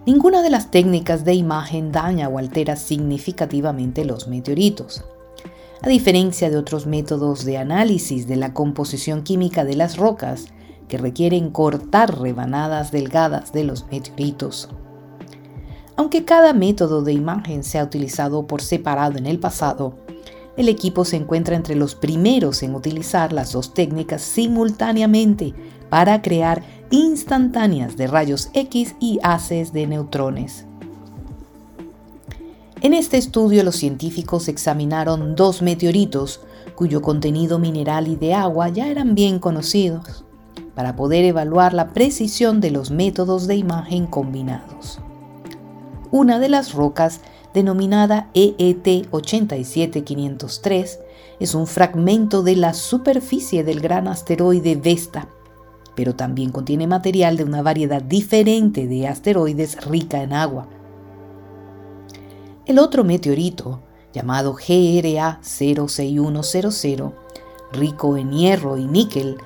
Ninguna 0.08 0.42
de 0.42 0.50
las 0.50 0.72
técnicas 0.72 1.24
de 1.24 1.36
imagen 1.36 1.92
daña 1.92 2.28
o 2.28 2.40
altera 2.40 2.76
significativamente 2.76 4.06
los 4.06 4.28
meteoritos. 4.28 5.04
A 5.84 5.90
diferencia 5.90 6.50
de 6.50 6.58
otros 6.58 6.88
métodos 6.88 7.46
de 7.46 7.60
análisis 7.60 8.28
de 8.28 8.36
la 8.36 8.54
composición 8.54 9.22
química 9.22 9.64
de 9.64 9.76
las 9.76 9.98
rocas, 9.98 10.48
que 10.91 10.97
requieren 10.97 11.51
cortar 11.51 12.19
rebanadas 12.19 12.91
delgadas 12.91 13.54
de 13.54 13.63
los 13.63 13.86
meteoritos. 13.89 14.67
Aunque 15.95 16.25
cada 16.25 16.51
método 16.51 17.01
de 17.01 17.13
imagen 17.13 17.63
se 17.63 17.80
ha 17.80 17.86
utilizado 17.86 18.45
por 18.45 18.62
separado 18.62 19.17
en 19.17 19.25
el 19.25 19.39
pasado, 19.39 19.95
el 20.58 20.67
equipo 20.67 21.06
se 21.06 21.15
encuentra 21.15 21.56
entre 21.56 21.75
los 21.75 21.95
primeros 21.95 22.62
en 22.62 22.75
utilizar 22.75 23.32
las 23.32 23.54
dos 23.54 23.73
técnicas 23.73 24.21
simultáneamente 24.21 25.54
para 25.89 26.21
crear 26.21 26.62
instantáneas 26.89 27.95
de 27.95 28.08
rayos 28.08 28.49
X 28.54 28.95
y 28.99 29.17
haces 29.23 29.71
de 29.71 29.88
neutrones. 29.88 30.65
En 32.82 32.93
este 32.93 33.15
estudio 33.15 33.63
los 33.63 33.77
científicos 33.77 34.49
examinaron 34.49 35.36
dos 35.38 35.62
meteoritos 35.62 36.41
cuyo 36.75 37.01
contenido 37.01 37.60
mineral 37.60 38.10
y 38.10 38.17
de 38.17 38.34
agua 38.34 38.67
ya 38.67 38.89
eran 38.89 39.15
bien 39.15 39.39
conocidos 39.39 40.25
para 40.75 40.95
poder 40.95 41.25
evaluar 41.25 41.73
la 41.73 41.89
precisión 41.89 42.62
de 42.62 42.71
los 42.71 42.91
métodos 42.91 43.47
de 43.47 43.55
imagen 43.55 44.07
combinados. 44.07 44.99
Una 46.12 46.39
de 46.39 46.49
las 46.49 46.73
rocas, 46.73 47.21
denominada 47.53 48.29
E 48.34 48.55
EET 48.57 49.07
87503, 49.12 50.99
es 51.39 51.55
un 51.55 51.67
fragmento 51.67 52.43
de 52.43 52.55
la 52.55 52.73
superficie 52.73 53.63
del 53.63 53.79
gran 53.79 54.07
asteroide 54.07 54.75
Vesta, 54.75 55.27
pero 55.95 56.15
también 56.15 56.51
contiene 56.51 56.88
material 56.88 57.38
de 57.38 57.43
una 57.43 57.62
variedad 57.62 58.01
diferente 58.01 58.88
de 58.88 59.07
asteroides 59.07 59.86
rica 59.86 60.21
en 60.23 60.34
agua. 60.34 60.67
El 62.65 62.79
otro 62.79 63.03
meteorito, 63.03 63.81
llamado 64.13 64.53
GRA 64.53 65.39
06100, 65.41 67.13
rico 67.73 68.17
en 68.17 68.31
hierro 68.31 68.77
y 68.77 68.86
níquel, 68.86 69.38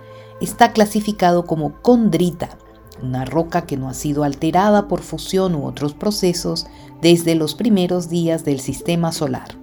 está 0.41 0.71
clasificado 0.71 1.45
como 1.45 1.81
condrita, 1.81 2.57
una 3.01 3.25
roca 3.25 3.65
que 3.65 3.77
no 3.77 3.89
ha 3.89 3.93
sido 3.93 4.23
alterada 4.23 4.87
por 4.87 5.01
fusión 5.01 5.55
u 5.55 5.65
otros 5.65 5.93
procesos 5.93 6.67
desde 7.01 7.35
los 7.35 7.55
primeros 7.55 8.09
días 8.09 8.45
del 8.45 8.59
sistema 8.59 9.11
solar. 9.11 9.57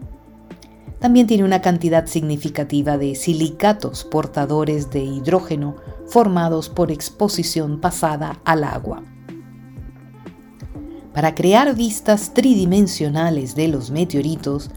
También 0.99 1.27
tiene 1.27 1.45
una 1.45 1.63
cantidad 1.63 2.07
significativa 2.07 2.97
de 2.97 3.17
silicatos 3.17 4.05
portadores 4.05 4.91
de 4.91 5.03
hidrógeno 5.03 5.77
formados 6.07 6.69
por 6.69 6.93
exposición 6.93 7.81
pasada 7.81 8.41
al 8.45 8.63
agua. 8.63 9.03
Para 11.13 11.35
crear 11.35 11.75
vistas 11.75 12.33
tridimensionales 12.33 13.55
de 13.55 13.69
los 13.69 13.91
meteoritos, 13.91 14.71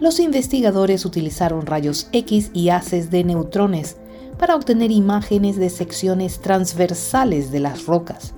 los 0.00 0.20
investigadores 0.20 1.04
utilizaron 1.04 1.66
rayos 1.66 2.08
X 2.12 2.50
y 2.54 2.70
haces 2.70 3.10
de 3.10 3.24
neutrones 3.24 3.96
para 4.42 4.56
obtener 4.56 4.90
imágenes 4.90 5.54
de 5.54 5.70
secciones 5.70 6.40
transversales 6.40 7.52
de 7.52 7.60
las 7.60 7.86
rocas. 7.86 8.34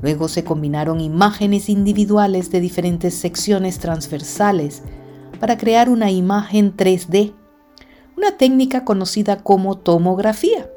Luego 0.00 0.28
se 0.28 0.44
combinaron 0.44 1.00
imágenes 1.00 1.68
individuales 1.68 2.52
de 2.52 2.60
diferentes 2.60 3.14
secciones 3.14 3.80
transversales 3.80 4.84
para 5.40 5.58
crear 5.58 5.90
una 5.90 6.12
imagen 6.12 6.76
3D, 6.76 7.34
una 8.16 8.36
técnica 8.36 8.84
conocida 8.84 9.38
como 9.38 9.76
tomografía, 9.76 10.70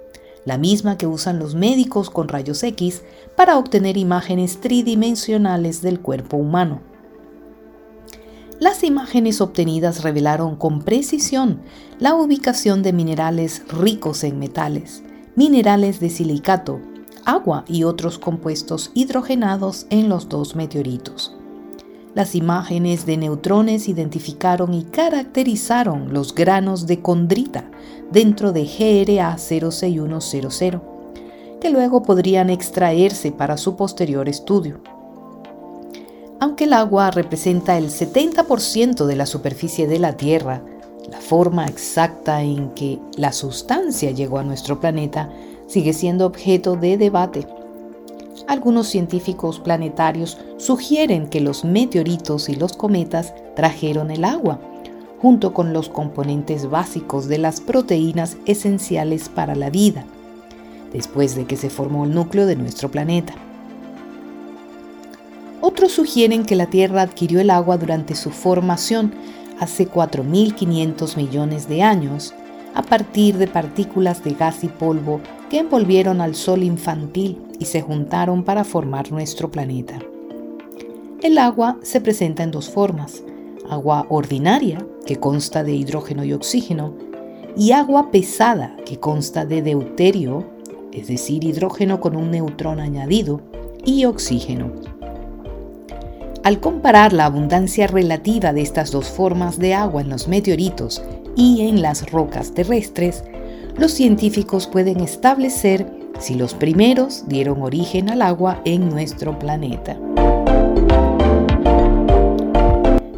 la 0.44 0.58
misma 0.58 0.98
que 0.98 1.06
usan 1.06 1.38
los 1.38 1.54
médicos 1.54 2.10
con 2.10 2.28
rayos 2.28 2.64
X 2.64 3.04
para 3.38 3.60
obtener 3.60 3.96
imágenes 3.96 4.60
tridimensionales 4.60 5.84
del 5.84 6.00
cuerpo 6.00 6.38
humano. 6.38 6.82
Las 8.62 8.84
imágenes 8.84 9.42
obtenidas 9.42 10.04
revelaron 10.04 10.56
con 10.56 10.84
precisión 10.84 11.62
la 11.98 12.14
ubicación 12.14 12.84
de 12.84 12.94
minerales 12.94 13.64
ricos 13.68 14.24
en 14.24 14.38
metales, 14.38 15.02
minerales 15.36 16.00
de 16.00 16.12
silicato, 16.12 16.80
agua 17.26 17.66
y 17.68 17.86
otros 17.86 18.20
compuestos 18.20 18.92
hidrogenados 18.94 19.88
en 19.90 20.10
los 20.10 20.30
dos 20.30 20.56
meteoritos. 20.56 21.36
Las 22.14 22.36
imágenes 22.36 23.08
de 23.08 23.18
neutrones 23.18 23.90
identificaron 23.90 24.76
y 24.76 24.84
caracterizaron 24.84 26.14
los 26.14 26.36
granos 26.36 26.86
de 26.86 27.02
condrita 27.02 27.68
dentro 28.12 28.52
de 28.52 28.66
GRA 28.66 29.40
06100, 29.40 30.84
que 31.60 31.72
luego 31.72 32.04
podrían 32.04 32.52
extraerse 32.52 33.32
para 33.32 33.58
su 33.58 33.76
posterior 33.76 34.30
estudio. 34.30 34.84
Aunque 36.42 36.64
el 36.64 36.74
agua 36.74 37.12
representa 37.12 37.78
el 37.78 37.92
70% 37.92 39.06
de 39.06 39.16
la 39.16 39.28
superficie 39.28 39.86
de 39.86 40.00
la 40.00 40.14
Tierra, 40.18 40.64
la 41.08 41.22
forma 41.22 41.68
exacta 41.68 42.42
en 42.42 42.72
que 42.72 42.98
la 43.16 43.32
sustancia 43.32 44.10
llegó 44.10 44.40
a 44.40 44.44
nuestro 44.44 44.80
planeta 44.80 45.30
sigue 45.68 45.94
siendo 45.94 46.26
objeto 46.26 46.78
de 46.78 46.98
debate. 46.98 47.46
Algunos 48.48 48.88
científicos 48.88 49.60
planetarios 49.60 50.40
sugieren 50.58 51.28
que 51.28 51.42
los 51.42 51.64
meteoritos 51.64 52.50
y 52.50 52.56
los 52.56 52.74
cometas 52.74 53.36
trajeron 53.56 54.10
el 54.10 54.26
agua, 54.26 54.60
junto 55.22 55.54
con 55.54 55.74
los 55.74 55.90
componentes 55.90 56.68
básicos 56.72 57.28
de 57.28 57.38
las 57.38 57.62
proteínas 57.62 58.38
esenciales 58.48 59.30
para 59.30 59.54
la 59.54 59.70
vida, 59.70 60.06
después 60.92 61.36
de 61.36 61.46
que 61.46 61.56
se 61.56 61.70
formó 61.70 62.06
el 62.06 62.16
núcleo 62.16 62.48
de 62.48 62.56
nuestro 62.56 62.90
planeta. 62.90 63.36
Otros 65.62 65.92
sugieren 65.92 66.44
que 66.44 66.56
la 66.56 66.66
Tierra 66.66 67.04
adquirió 67.04 67.40
el 67.40 67.52
agua 67.52 67.78
durante 67.78 68.16
su 68.16 68.32
formación 68.32 69.14
hace 69.60 69.88
4.500 69.88 71.18
millones 71.18 71.70
de 71.70 71.84
años, 71.84 72.34
a 72.74 72.82
partir 72.82 73.38
de 73.38 73.48
partículas 73.48 74.24
de 74.24 74.34
gas 74.34 74.64
y 74.64 74.68
polvo 74.70 75.22
que 75.52 75.60
envolvieron 75.60 76.20
al 76.20 76.34
Sol 76.34 76.64
infantil 76.64 77.38
y 77.60 77.66
se 77.66 77.82
juntaron 77.82 78.44
para 78.44 78.64
formar 78.64 79.12
nuestro 79.12 79.52
planeta. 79.52 80.00
El 81.22 81.38
agua 81.38 81.78
se 81.84 82.02
presenta 82.02 82.42
en 82.42 82.50
dos 82.50 82.70
formas, 82.70 83.22
agua 83.70 84.08
ordinaria, 84.10 84.84
que 85.06 85.18
consta 85.18 85.64
de 85.64 85.74
hidrógeno 85.74 86.24
y 86.24 86.34
oxígeno, 86.34 86.96
y 87.56 87.74
agua 87.74 88.10
pesada, 88.10 88.76
que 88.86 89.00
consta 89.00 89.46
de 89.46 89.62
deuterio, 89.62 90.50
es 90.92 91.08
decir, 91.08 91.44
hidrógeno 91.44 92.00
con 92.00 92.16
un 92.16 92.32
neutrón 92.32 92.80
añadido, 92.80 93.42
y 93.86 94.06
oxígeno. 94.06 94.91
Al 96.44 96.60
comparar 96.60 97.14
la 97.14 97.26
abundancia 97.26 97.86
relativa 97.86 98.52
de 98.52 98.64
estas 98.64 98.92
dos 98.92 99.08
formas 99.10 99.60
de 99.60 99.76
agua 99.76 100.02
en 100.02 100.10
los 100.10 100.28
meteoritos 100.28 101.04
y 101.36 101.68
en 101.68 101.84
las 101.84 102.10
rocas 102.10 102.56
terrestres, 102.56 103.24
los 103.78 103.92
científicos 103.92 104.66
pueden 104.66 105.02
establecer 105.02 105.86
si 106.20 106.34
los 106.34 106.56
primeros 106.56 107.28
dieron 107.28 107.62
origen 107.62 108.10
al 108.10 108.24
agua 108.24 108.60
en 108.66 108.90
nuestro 108.90 109.38
planeta. 109.38 109.98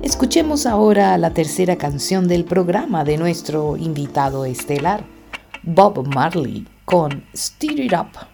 Escuchemos 0.01 0.65
ahora 0.65 1.17
la 1.17 1.33
tercera 1.33 1.77
canción 1.77 2.27
del 2.27 2.43
programa 2.43 3.05
de 3.05 3.17
nuestro 3.17 3.77
invitado 3.77 4.43
estelar, 4.43 5.05
Bob 5.63 6.05
Marley, 6.13 6.67
con 6.83 7.23
Steer 7.33 7.79
It 7.79 7.93
Up. 7.93 8.32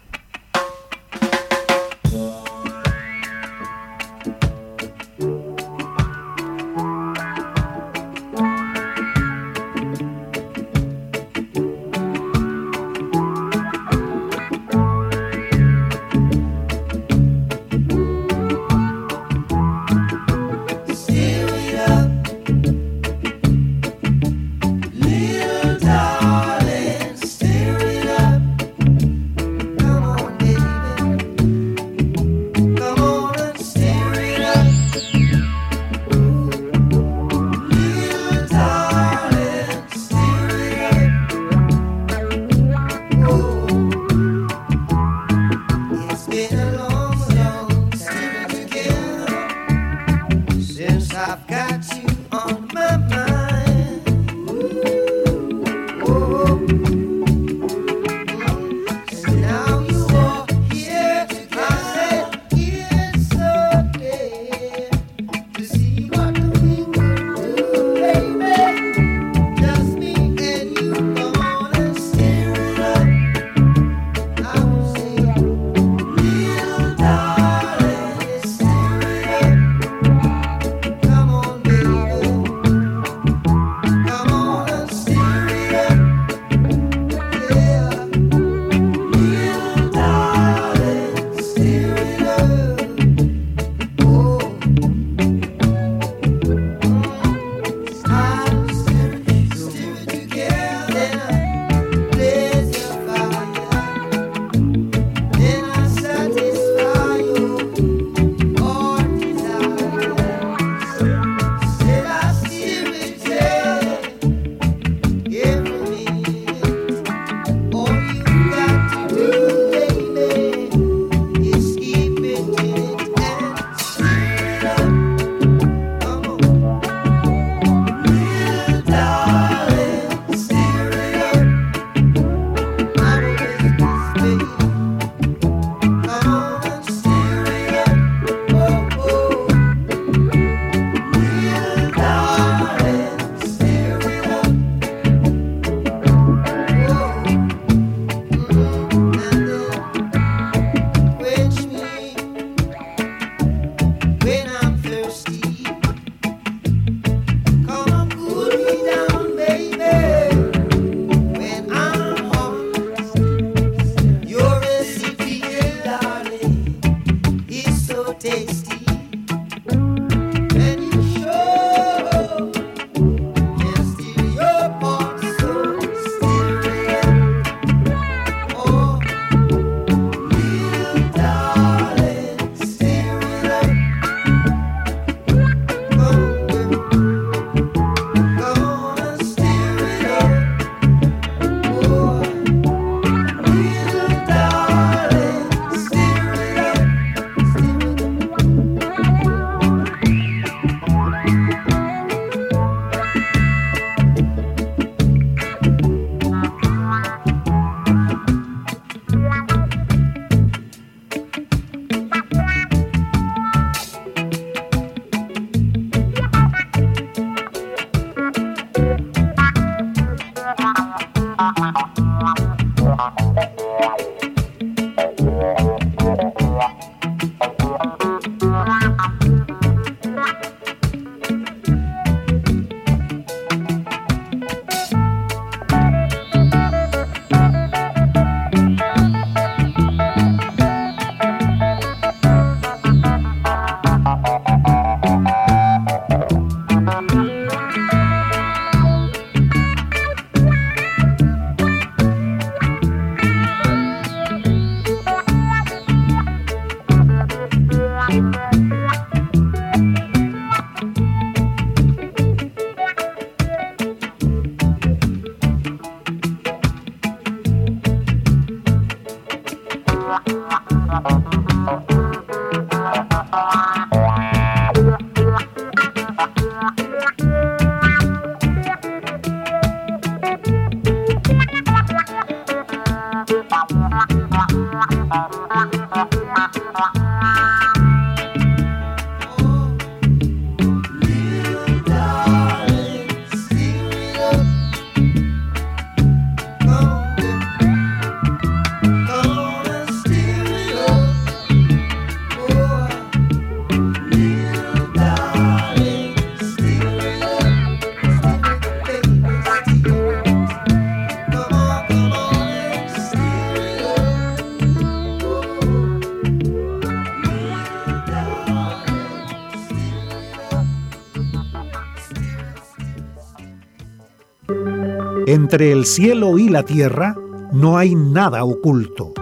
Entre 325.50 325.72
el 325.72 325.84
cielo 325.84 326.38
y 326.38 326.48
la 326.48 326.62
tierra 326.62 327.16
no 327.50 327.76
hay 327.76 327.96
nada 327.96 328.44
oculto. 328.44 329.12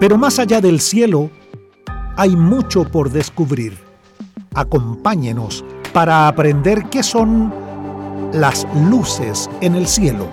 Pero 0.00 0.18
más 0.18 0.40
allá 0.40 0.60
del 0.60 0.80
cielo 0.80 1.30
hay 2.16 2.34
mucho 2.34 2.82
por 2.82 3.08
descubrir. 3.08 3.78
Acompáñenos 4.52 5.64
para 5.92 6.26
aprender 6.26 6.86
qué 6.90 7.04
son 7.04 7.54
las 8.32 8.66
luces 8.90 9.48
en 9.60 9.76
el 9.76 9.86
cielo. 9.86 10.26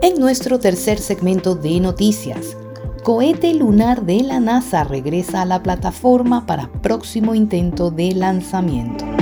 En 0.00 0.20
nuestro 0.20 0.60
tercer 0.60 1.00
segmento 1.00 1.56
de 1.56 1.80
noticias, 1.80 2.56
cohete 3.02 3.52
lunar 3.52 4.02
de 4.02 4.22
la 4.22 4.38
NASA 4.38 4.84
regresa 4.84 5.42
a 5.42 5.44
la 5.44 5.60
plataforma 5.60 6.46
para 6.46 6.70
próximo 6.82 7.34
intento 7.34 7.90
de 7.90 8.14
lanzamiento. 8.14 9.13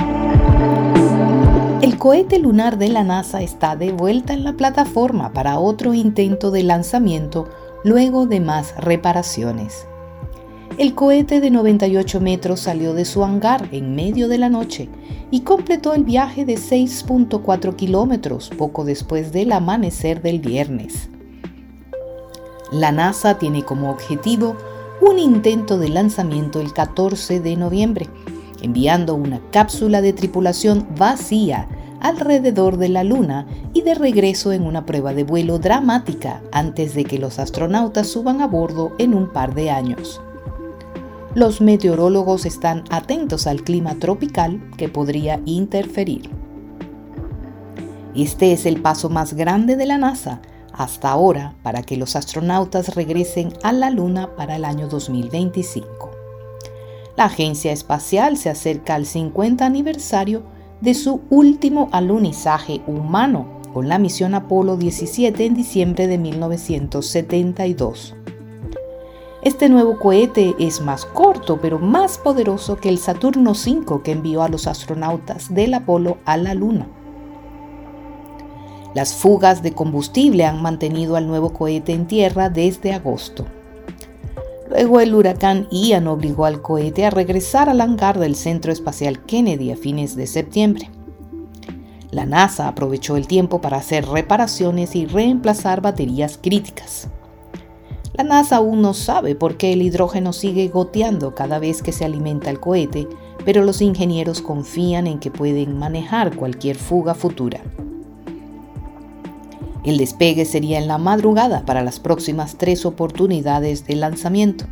El 1.83 1.97
cohete 1.97 2.39
lunar 2.39 2.77
de 2.77 2.87
la 2.87 3.03
NASA 3.03 3.41
está 3.41 3.75
de 3.75 3.91
vuelta 3.91 4.31
en 4.31 4.45
la 4.45 4.53
plataforma 4.53 5.33
para 5.33 5.59
otro 5.59 5.93
intento 5.93 6.49
de 6.49 6.63
lanzamiento 6.63 7.49
luego 7.83 8.25
de 8.25 8.39
más 8.39 8.73
reparaciones. 8.77 9.85
El 10.77 10.95
cohete 10.95 11.41
de 11.41 11.51
98 11.51 12.21
metros 12.21 12.61
salió 12.61 12.93
de 12.93 13.03
su 13.03 13.25
hangar 13.25 13.67
en 13.73 13.95
medio 13.95 14.29
de 14.29 14.37
la 14.37 14.47
noche 14.47 14.87
y 15.29 15.41
completó 15.41 15.93
el 15.93 16.05
viaje 16.05 16.45
de 16.45 16.53
6.4 16.53 17.75
kilómetros 17.75 18.49
poco 18.57 18.85
después 18.85 19.33
del 19.33 19.51
amanecer 19.51 20.21
del 20.21 20.39
viernes. 20.39 21.09
La 22.71 22.93
NASA 22.93 23.37
tiene 23.39 23.63
como 23.63 23.91
objetivo 23.91 24.55
un 25.01 25.19
intento 25.19 25.77
de 25.77 25.89
lanzamiento 25.89 26.61
el 26.61 26.71
14 26.71 27.41
de 27.41 27.57
noviembre, 27.57 28.07
enviando 28.63 29.13
una 29.13 29.39
cápsula 29.51 30.01
de 30.01 30.13
tripulación 30.13 30.87
vacía 30.97 31.67
alrededor 31.99 32.77
de 32.77 32.89
la 32.89 33.03
Luna 33.03 33.45
y 33.73 33.81
de 33.81 33.95
regreso 33.95 34.51
en 34.51 34.63
una 34.63 34.85
prueba 34.85 35.13
de 35.13 35.23
vuelo 35.23 35.59
dramática 35.59 36.41
antes 36.51 36.95
de 36.95 37.05
que 37.05 37.19
los 37.19 37.39
astronautas 37.39 38.07
suban 38.07 38.41
a 38.41 38.47
bordo 38.47 38.93
en 38.97 39.13
un 39.13 39.31
par 39.31 39.53
de 39.53 39.69
años. 39.69 40.21
Los 41.35 41.61
meteorólogos 41.61 42.45
están 42.45 42.83
atentos 42.89 43.47
al 43.47 43.63
clima 43.63 43.95
tropical 43.95 44.61
que 44.77 44.89
podría 44.89 45.41
interferir. 45.45 46.29
Este 48.15 48.53
es 48.53 48.65
el 48.65 48.81
paso 48.81 49.09
más 49.09 49.33
grande 49.33 49.75
de 49.75 49.85
la 49.85 49.97
NASA 49.97 50.41
hasta 50.73 51.09
ahora 51.09 51.55
para 51.63 51.83
que 51.83 51.97
los 51.97 52.15
astronautas 52.15 52.95
regresen 52.95 53.53
a 53.63 53.71
la 53.71 53.89
Luna 53.89 54.35
para 54.35 54.55
el 54.57 54.65
año 54.65 54.87
2025. 54.87 56.12
La 57.15 57.25
agencia 57.25 57.71
espacial 57.71 58.37
se 58.37 58.49
acerca 58.49 58.95
al 58.95 59.05
50 59.05 59.63
aniversario 59.63 60.41
de 60.81 60.95
su 60.95 61.21
último 61.29 61.89
alunizaje 61.91 62.81
humano 62.87 63.61
con 63.71 63.87
la 63.87 63.99
misión 63.99 64.33
Apolo 64.33 64.77
17 64.77 65.45
en 65.45 65.53
diciembre 65.53 66.07
de 66.07 66.17
1972. 66.17 68.15
Este 69.43 69.69
nuevo 69.69 69.99
cohete 69.99 70.55
es 70.57 70.81
más 70.81 71.05
corto 71.05 71.59
pero 71.61 71.77
más 71.77 72.17
poderoso 72.17 72.77
que 72.77 72.89
el 72.89 72.97
Saturno 72.97 73.51
V 73.51 74.01
que 74.03 74.13
envió 74.13 74.41
a 74.41 74.49
los 74.49 74.65
astronautas 74.65 75.53
del 75.53 75.75
Apolo 75.75 76.17
a 76.25 76.37
la 76.37 76.55
Luna. 76.55 76.87
Las 78.95 79.13
fugas 79.13 79.61
de 79.61 79.73
combustible 79.73 80.45
han 80.45 80.63
mantenido 80.63 81.15
al 81.15 81.27
nuevo 81.27 81.53
cohete 81.53 81.93
en 81.93 82.07
tierra 82.07 82.49
desde 82.49 82.93
agosto. 82.93 83.45
Luego 84.73 85.01
el 85.01 85.13
huracán 85.13 85.67
Ian 85.69 86.07
obligó 86.07 86.45
al 86.45 86.63
cohete 86.63 87.05
a 87.05 87.11
regresar 87.11 87.69
al 87.69 87.79
hangar 87.79 88.17
del 88.17 88.35
Centro 88.35 88.71
Espacial 88.71 89.23
Kennedy 89.23 89.71
a 89.71 89.77
fines 89.77 90.15
de 90.15 90.25
septiembre. 90.25 90.89
La 92.09 92.25
NASA 92.25 92.67
aprovechó 92.67 93.15
el 93.15 93.27
tiempo 93.27 93.61
para 93.61 93.77
hacer 93.77 94.07
reparaciones 94.07 94.95
y 94.95 95.05
reemplazar 95.05 95.81
baterías 95.81 96.39
críticas. 96.41 97.07
La 98.15 98.23
NASA 98.23 98.55
aún 98.55 98.81
no 98.81 98.95
sabe 98.95 99.35
por 99.35 99.57
qué 99.57 99.73
el 99.73 99.83
hidrógeno 99.83 100.33
sigue 100.33 100.67
goteando 100.69 101.35
cada 101.35 101.59
vez 101.59 101.83
que 101.83 101.91
se 101.91 102.03
alimenta 102.03 102.49
el 102.49 102.59
cohete, 102.59 103.07
pero 103.45 103.63
los 103.63 103.79
ingenieros 103.79 104.41
confían 104.41 105.05
en 105.05 105.19
que 105.19 105.29
pueden 105.29 105.77
manejar 105.77 106.35
cualquier 106.35 106.77
fuga 106.77 107.13
futura. 107.13 107.61
El 109.83 109.97
despegue 109.97 110.45
sería 110.45 110.79
en 110.79 110.87
la 110.87 110.97
madrugada 110.97 111.65
para 111.65 111.83
las 111.83 111.99
próximas 111.99 112.55
tres 112.57 112.85
oportunidades 112.85 113.85
de 113.85 113.95
lanzamiento. 113.95 114.65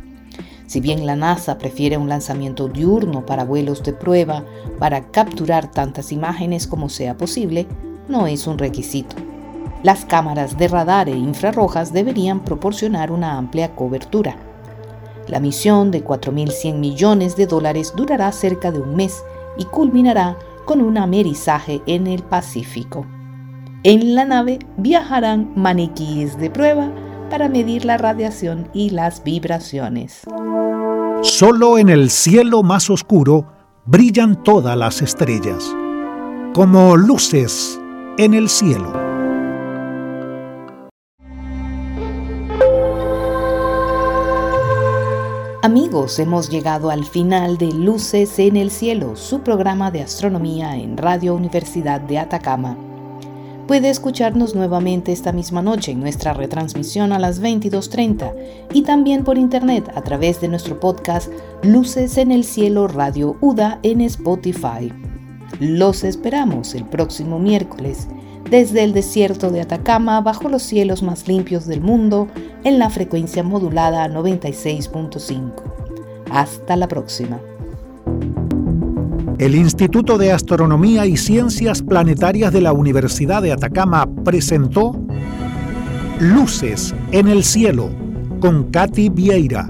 Si 0.66 0.80
bien 0.80 1.04
la 1.04 1.16
NASA 1.16 1.58
prefiere 1.58 1.98
un 1.98 2.08
lanzamiento 2.08 2.68
diurno 2.68 3.26
para 3.26 3.44
vuelos 3.44 3.82
de 3.82 3.92
prueba 3.92 4.46
para 4.78 5.10
capturar 5.10 5.70
tantas 5.70 6.12
imágenes 6.12 6.66
como 6.66 6.88
sea 6.88 7.18
posible, 7.18 7.66
no 8.08 8.26
es 8.26 8.46
un 8.46 8.56
requisito. 8.56 9.16
Las 9.82 10.06
cámaras 10.06 10.56
de 10.56 10.68
radar 10.68 11.10
e 11.10 11.16
infrarrojas 11.16 11.92
deberían 11.92 12.40
proporcionar 12.40 13.12
una 13.12 13.36
amplia 13.36 13.74
cobertura. 13.74 14.36
La 15.28 15.40
misión 15.40 15.90
de 15.90 16.02
4.100 16.02 16.78
millones 16.78 17.36
de 17.36 17.46
dólares 17.46 17.92
durará 17.94 18.32
cerca 18.32 18.72
de 18.72 18.80
un 18.80 18.96
mes 18.96 19.22
y 19.58 19.64
culminará 19.66 20.38
con 20.64 20.80
un 20.80 20.96
amerizaje 20.96 21.82
en 21.86 22.06
el 22.06 22.22
Pacífico. 22.22 23.04
En 23.84 24.14
la 24.14 24.24
nave 24.24 24.60
viajarán 24.76 25.54
maniquíes 25.56 26.38
de 26.38 26.50
prueba 26.50 26.92
para 27.30 27.48
medir 27.48 27.84
la 27.84 27.98
radiación 27.98 28.68
y 28.72 28.90
las 28.90 29.24
vibraciones. 29.24 30.20
Solo 31.22 31.78
en 31.78 31.88
el 31.88 32.08
cielo 32.10 32.62
más 32.62 32.90
oscuro 32.90 33.52
brillan 33.84 34.44
todas 34.44 34.76
las 34.76 35.02
estrellas, 35.02 35.74
como 36.54 36.96
luces 36.96 37.80
en 38.18 38.34
el 38.34 38.48
cielo. 38.48 38.92
Amigos, 45.64 46.20
hemos 46.20 46.48
llegado 46.50 46.88
al 46.88 47.04
final 47.04 47.58
de 47.58 47.72
Luces 47.72 48.38
en 48.38 48.56
el 48.56 48.70
Cielo, 48.70 49.16
su 49.16 49.40
programa 49.40 49.90
de 49.90 50.02
astronomía 50.02 50.76
en 50.76 50.96
Radio 50.96 51.34
Universidad 51.34 52.00
de 52.00 52.20
Atacama. 52.20 52.76
Puede 53.72 53.88
escucharnos 53.88 54.54
nuevamente 54.54 55.12
esta 55.12 55.32
misma 55.32 55.62
noche 55.62 55.92
en 55.92 56.00
nuestra 56.00 56.34
retransmisión 56.34 57.10
a 57.10 57.18
las 57.18 57.40
22.30 57.40 58.34
y 58.74 58.82
también 58.82 59.24
por 59.24 59.38
internet 59.38 59.90
a 59.94 60.02
través 60.02 60.42
de 60.42 60.48
nuestro 60.48 60.78
podcast 60.78 61.32
Luces 61.62 62.18
en 62.18 62.32
el 62.32 62.44
Cielo 62.44 62.86
Radio 62.86 63.38
UDA 63.40 63.78
en 63.82 64.02
Spotify. 64.02 64.92
Los 65.58 66.04
esperamos 66.04 66.74
el 66.74 66.84
próximo 66.84 67.38
miércoles 67.38 68.08
desde 68.50 68.84
el 68.84 68.92
desierto 68.92 69.48
de 69.48 69.62
Atacama 69.62 70.20
bajo 70.20 70.50
los 70.50 70.62
cielos 70.62 71.02
más 71.02 71.26
limpios 71.26 71.66
del 71.66 71.80
mundo 71.80 72.28
en 72.64 72.78
la 72.78 72.90
frecuencia 72.90 73.42
modulada 73.42 74.06
96.5. 74.06 75.50
Hasta 76.30 76.76
la 76.76 76.88
próxima. 76.88 77.40
El 79.42 79.56
Instituto 79.56 80.18
de 80.18 80.30
Astronomía 80.30 81.04
y 81.04 81.16
Ciencias 81.16 81.82
Planetarias 81.82 82.52
de 82.52 82.60
la 82.60 82.72
Universidad 82.72 83.42
de 83.42 83.50
Atacama 83.50 84.06
presentó 84.22 85.04
Luces 86.20 86.94
en 87.10 87.26
el 87.26 87.42
Cielo 87.42 87.90
con 88.38 88.70
Katy 88.70 89.08
Vieira. 89.08 89.68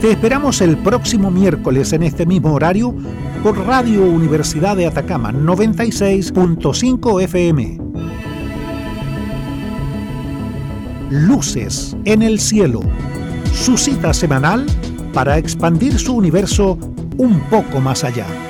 Te 0.00 0.12
esperamos 0.12 0.60
el 0.60 0.76
próximo 0.76 1.32
miércoles 1.32 1.92
en 1.92 2.04
este 2.04 2.26
mismo 2.26 2.52
horario 2.52 2.94
por 3.42 3.58
Radio 3.66 4.04
Universidad 4.04 4.76
de 4.76 4.86
Atacama 4.86 5.32
96.5 5.32 7.22
FM. 7.24 7.78
Luces 11.10 11.96
en 12.04 12.22
el 12.22 12.38
Cielo, 12.38 12.82
su 13.52 13.76
cita 13.76 14.14
semanal 14.14 14.64
para 15.12 15.38
expandir 15.38 15.98
su 15.98 16.14
universo 16.14 16.78
un 17.18 17.40
poco 17.50 17.80
más 17.80 18.04
allá. 18.04 18.47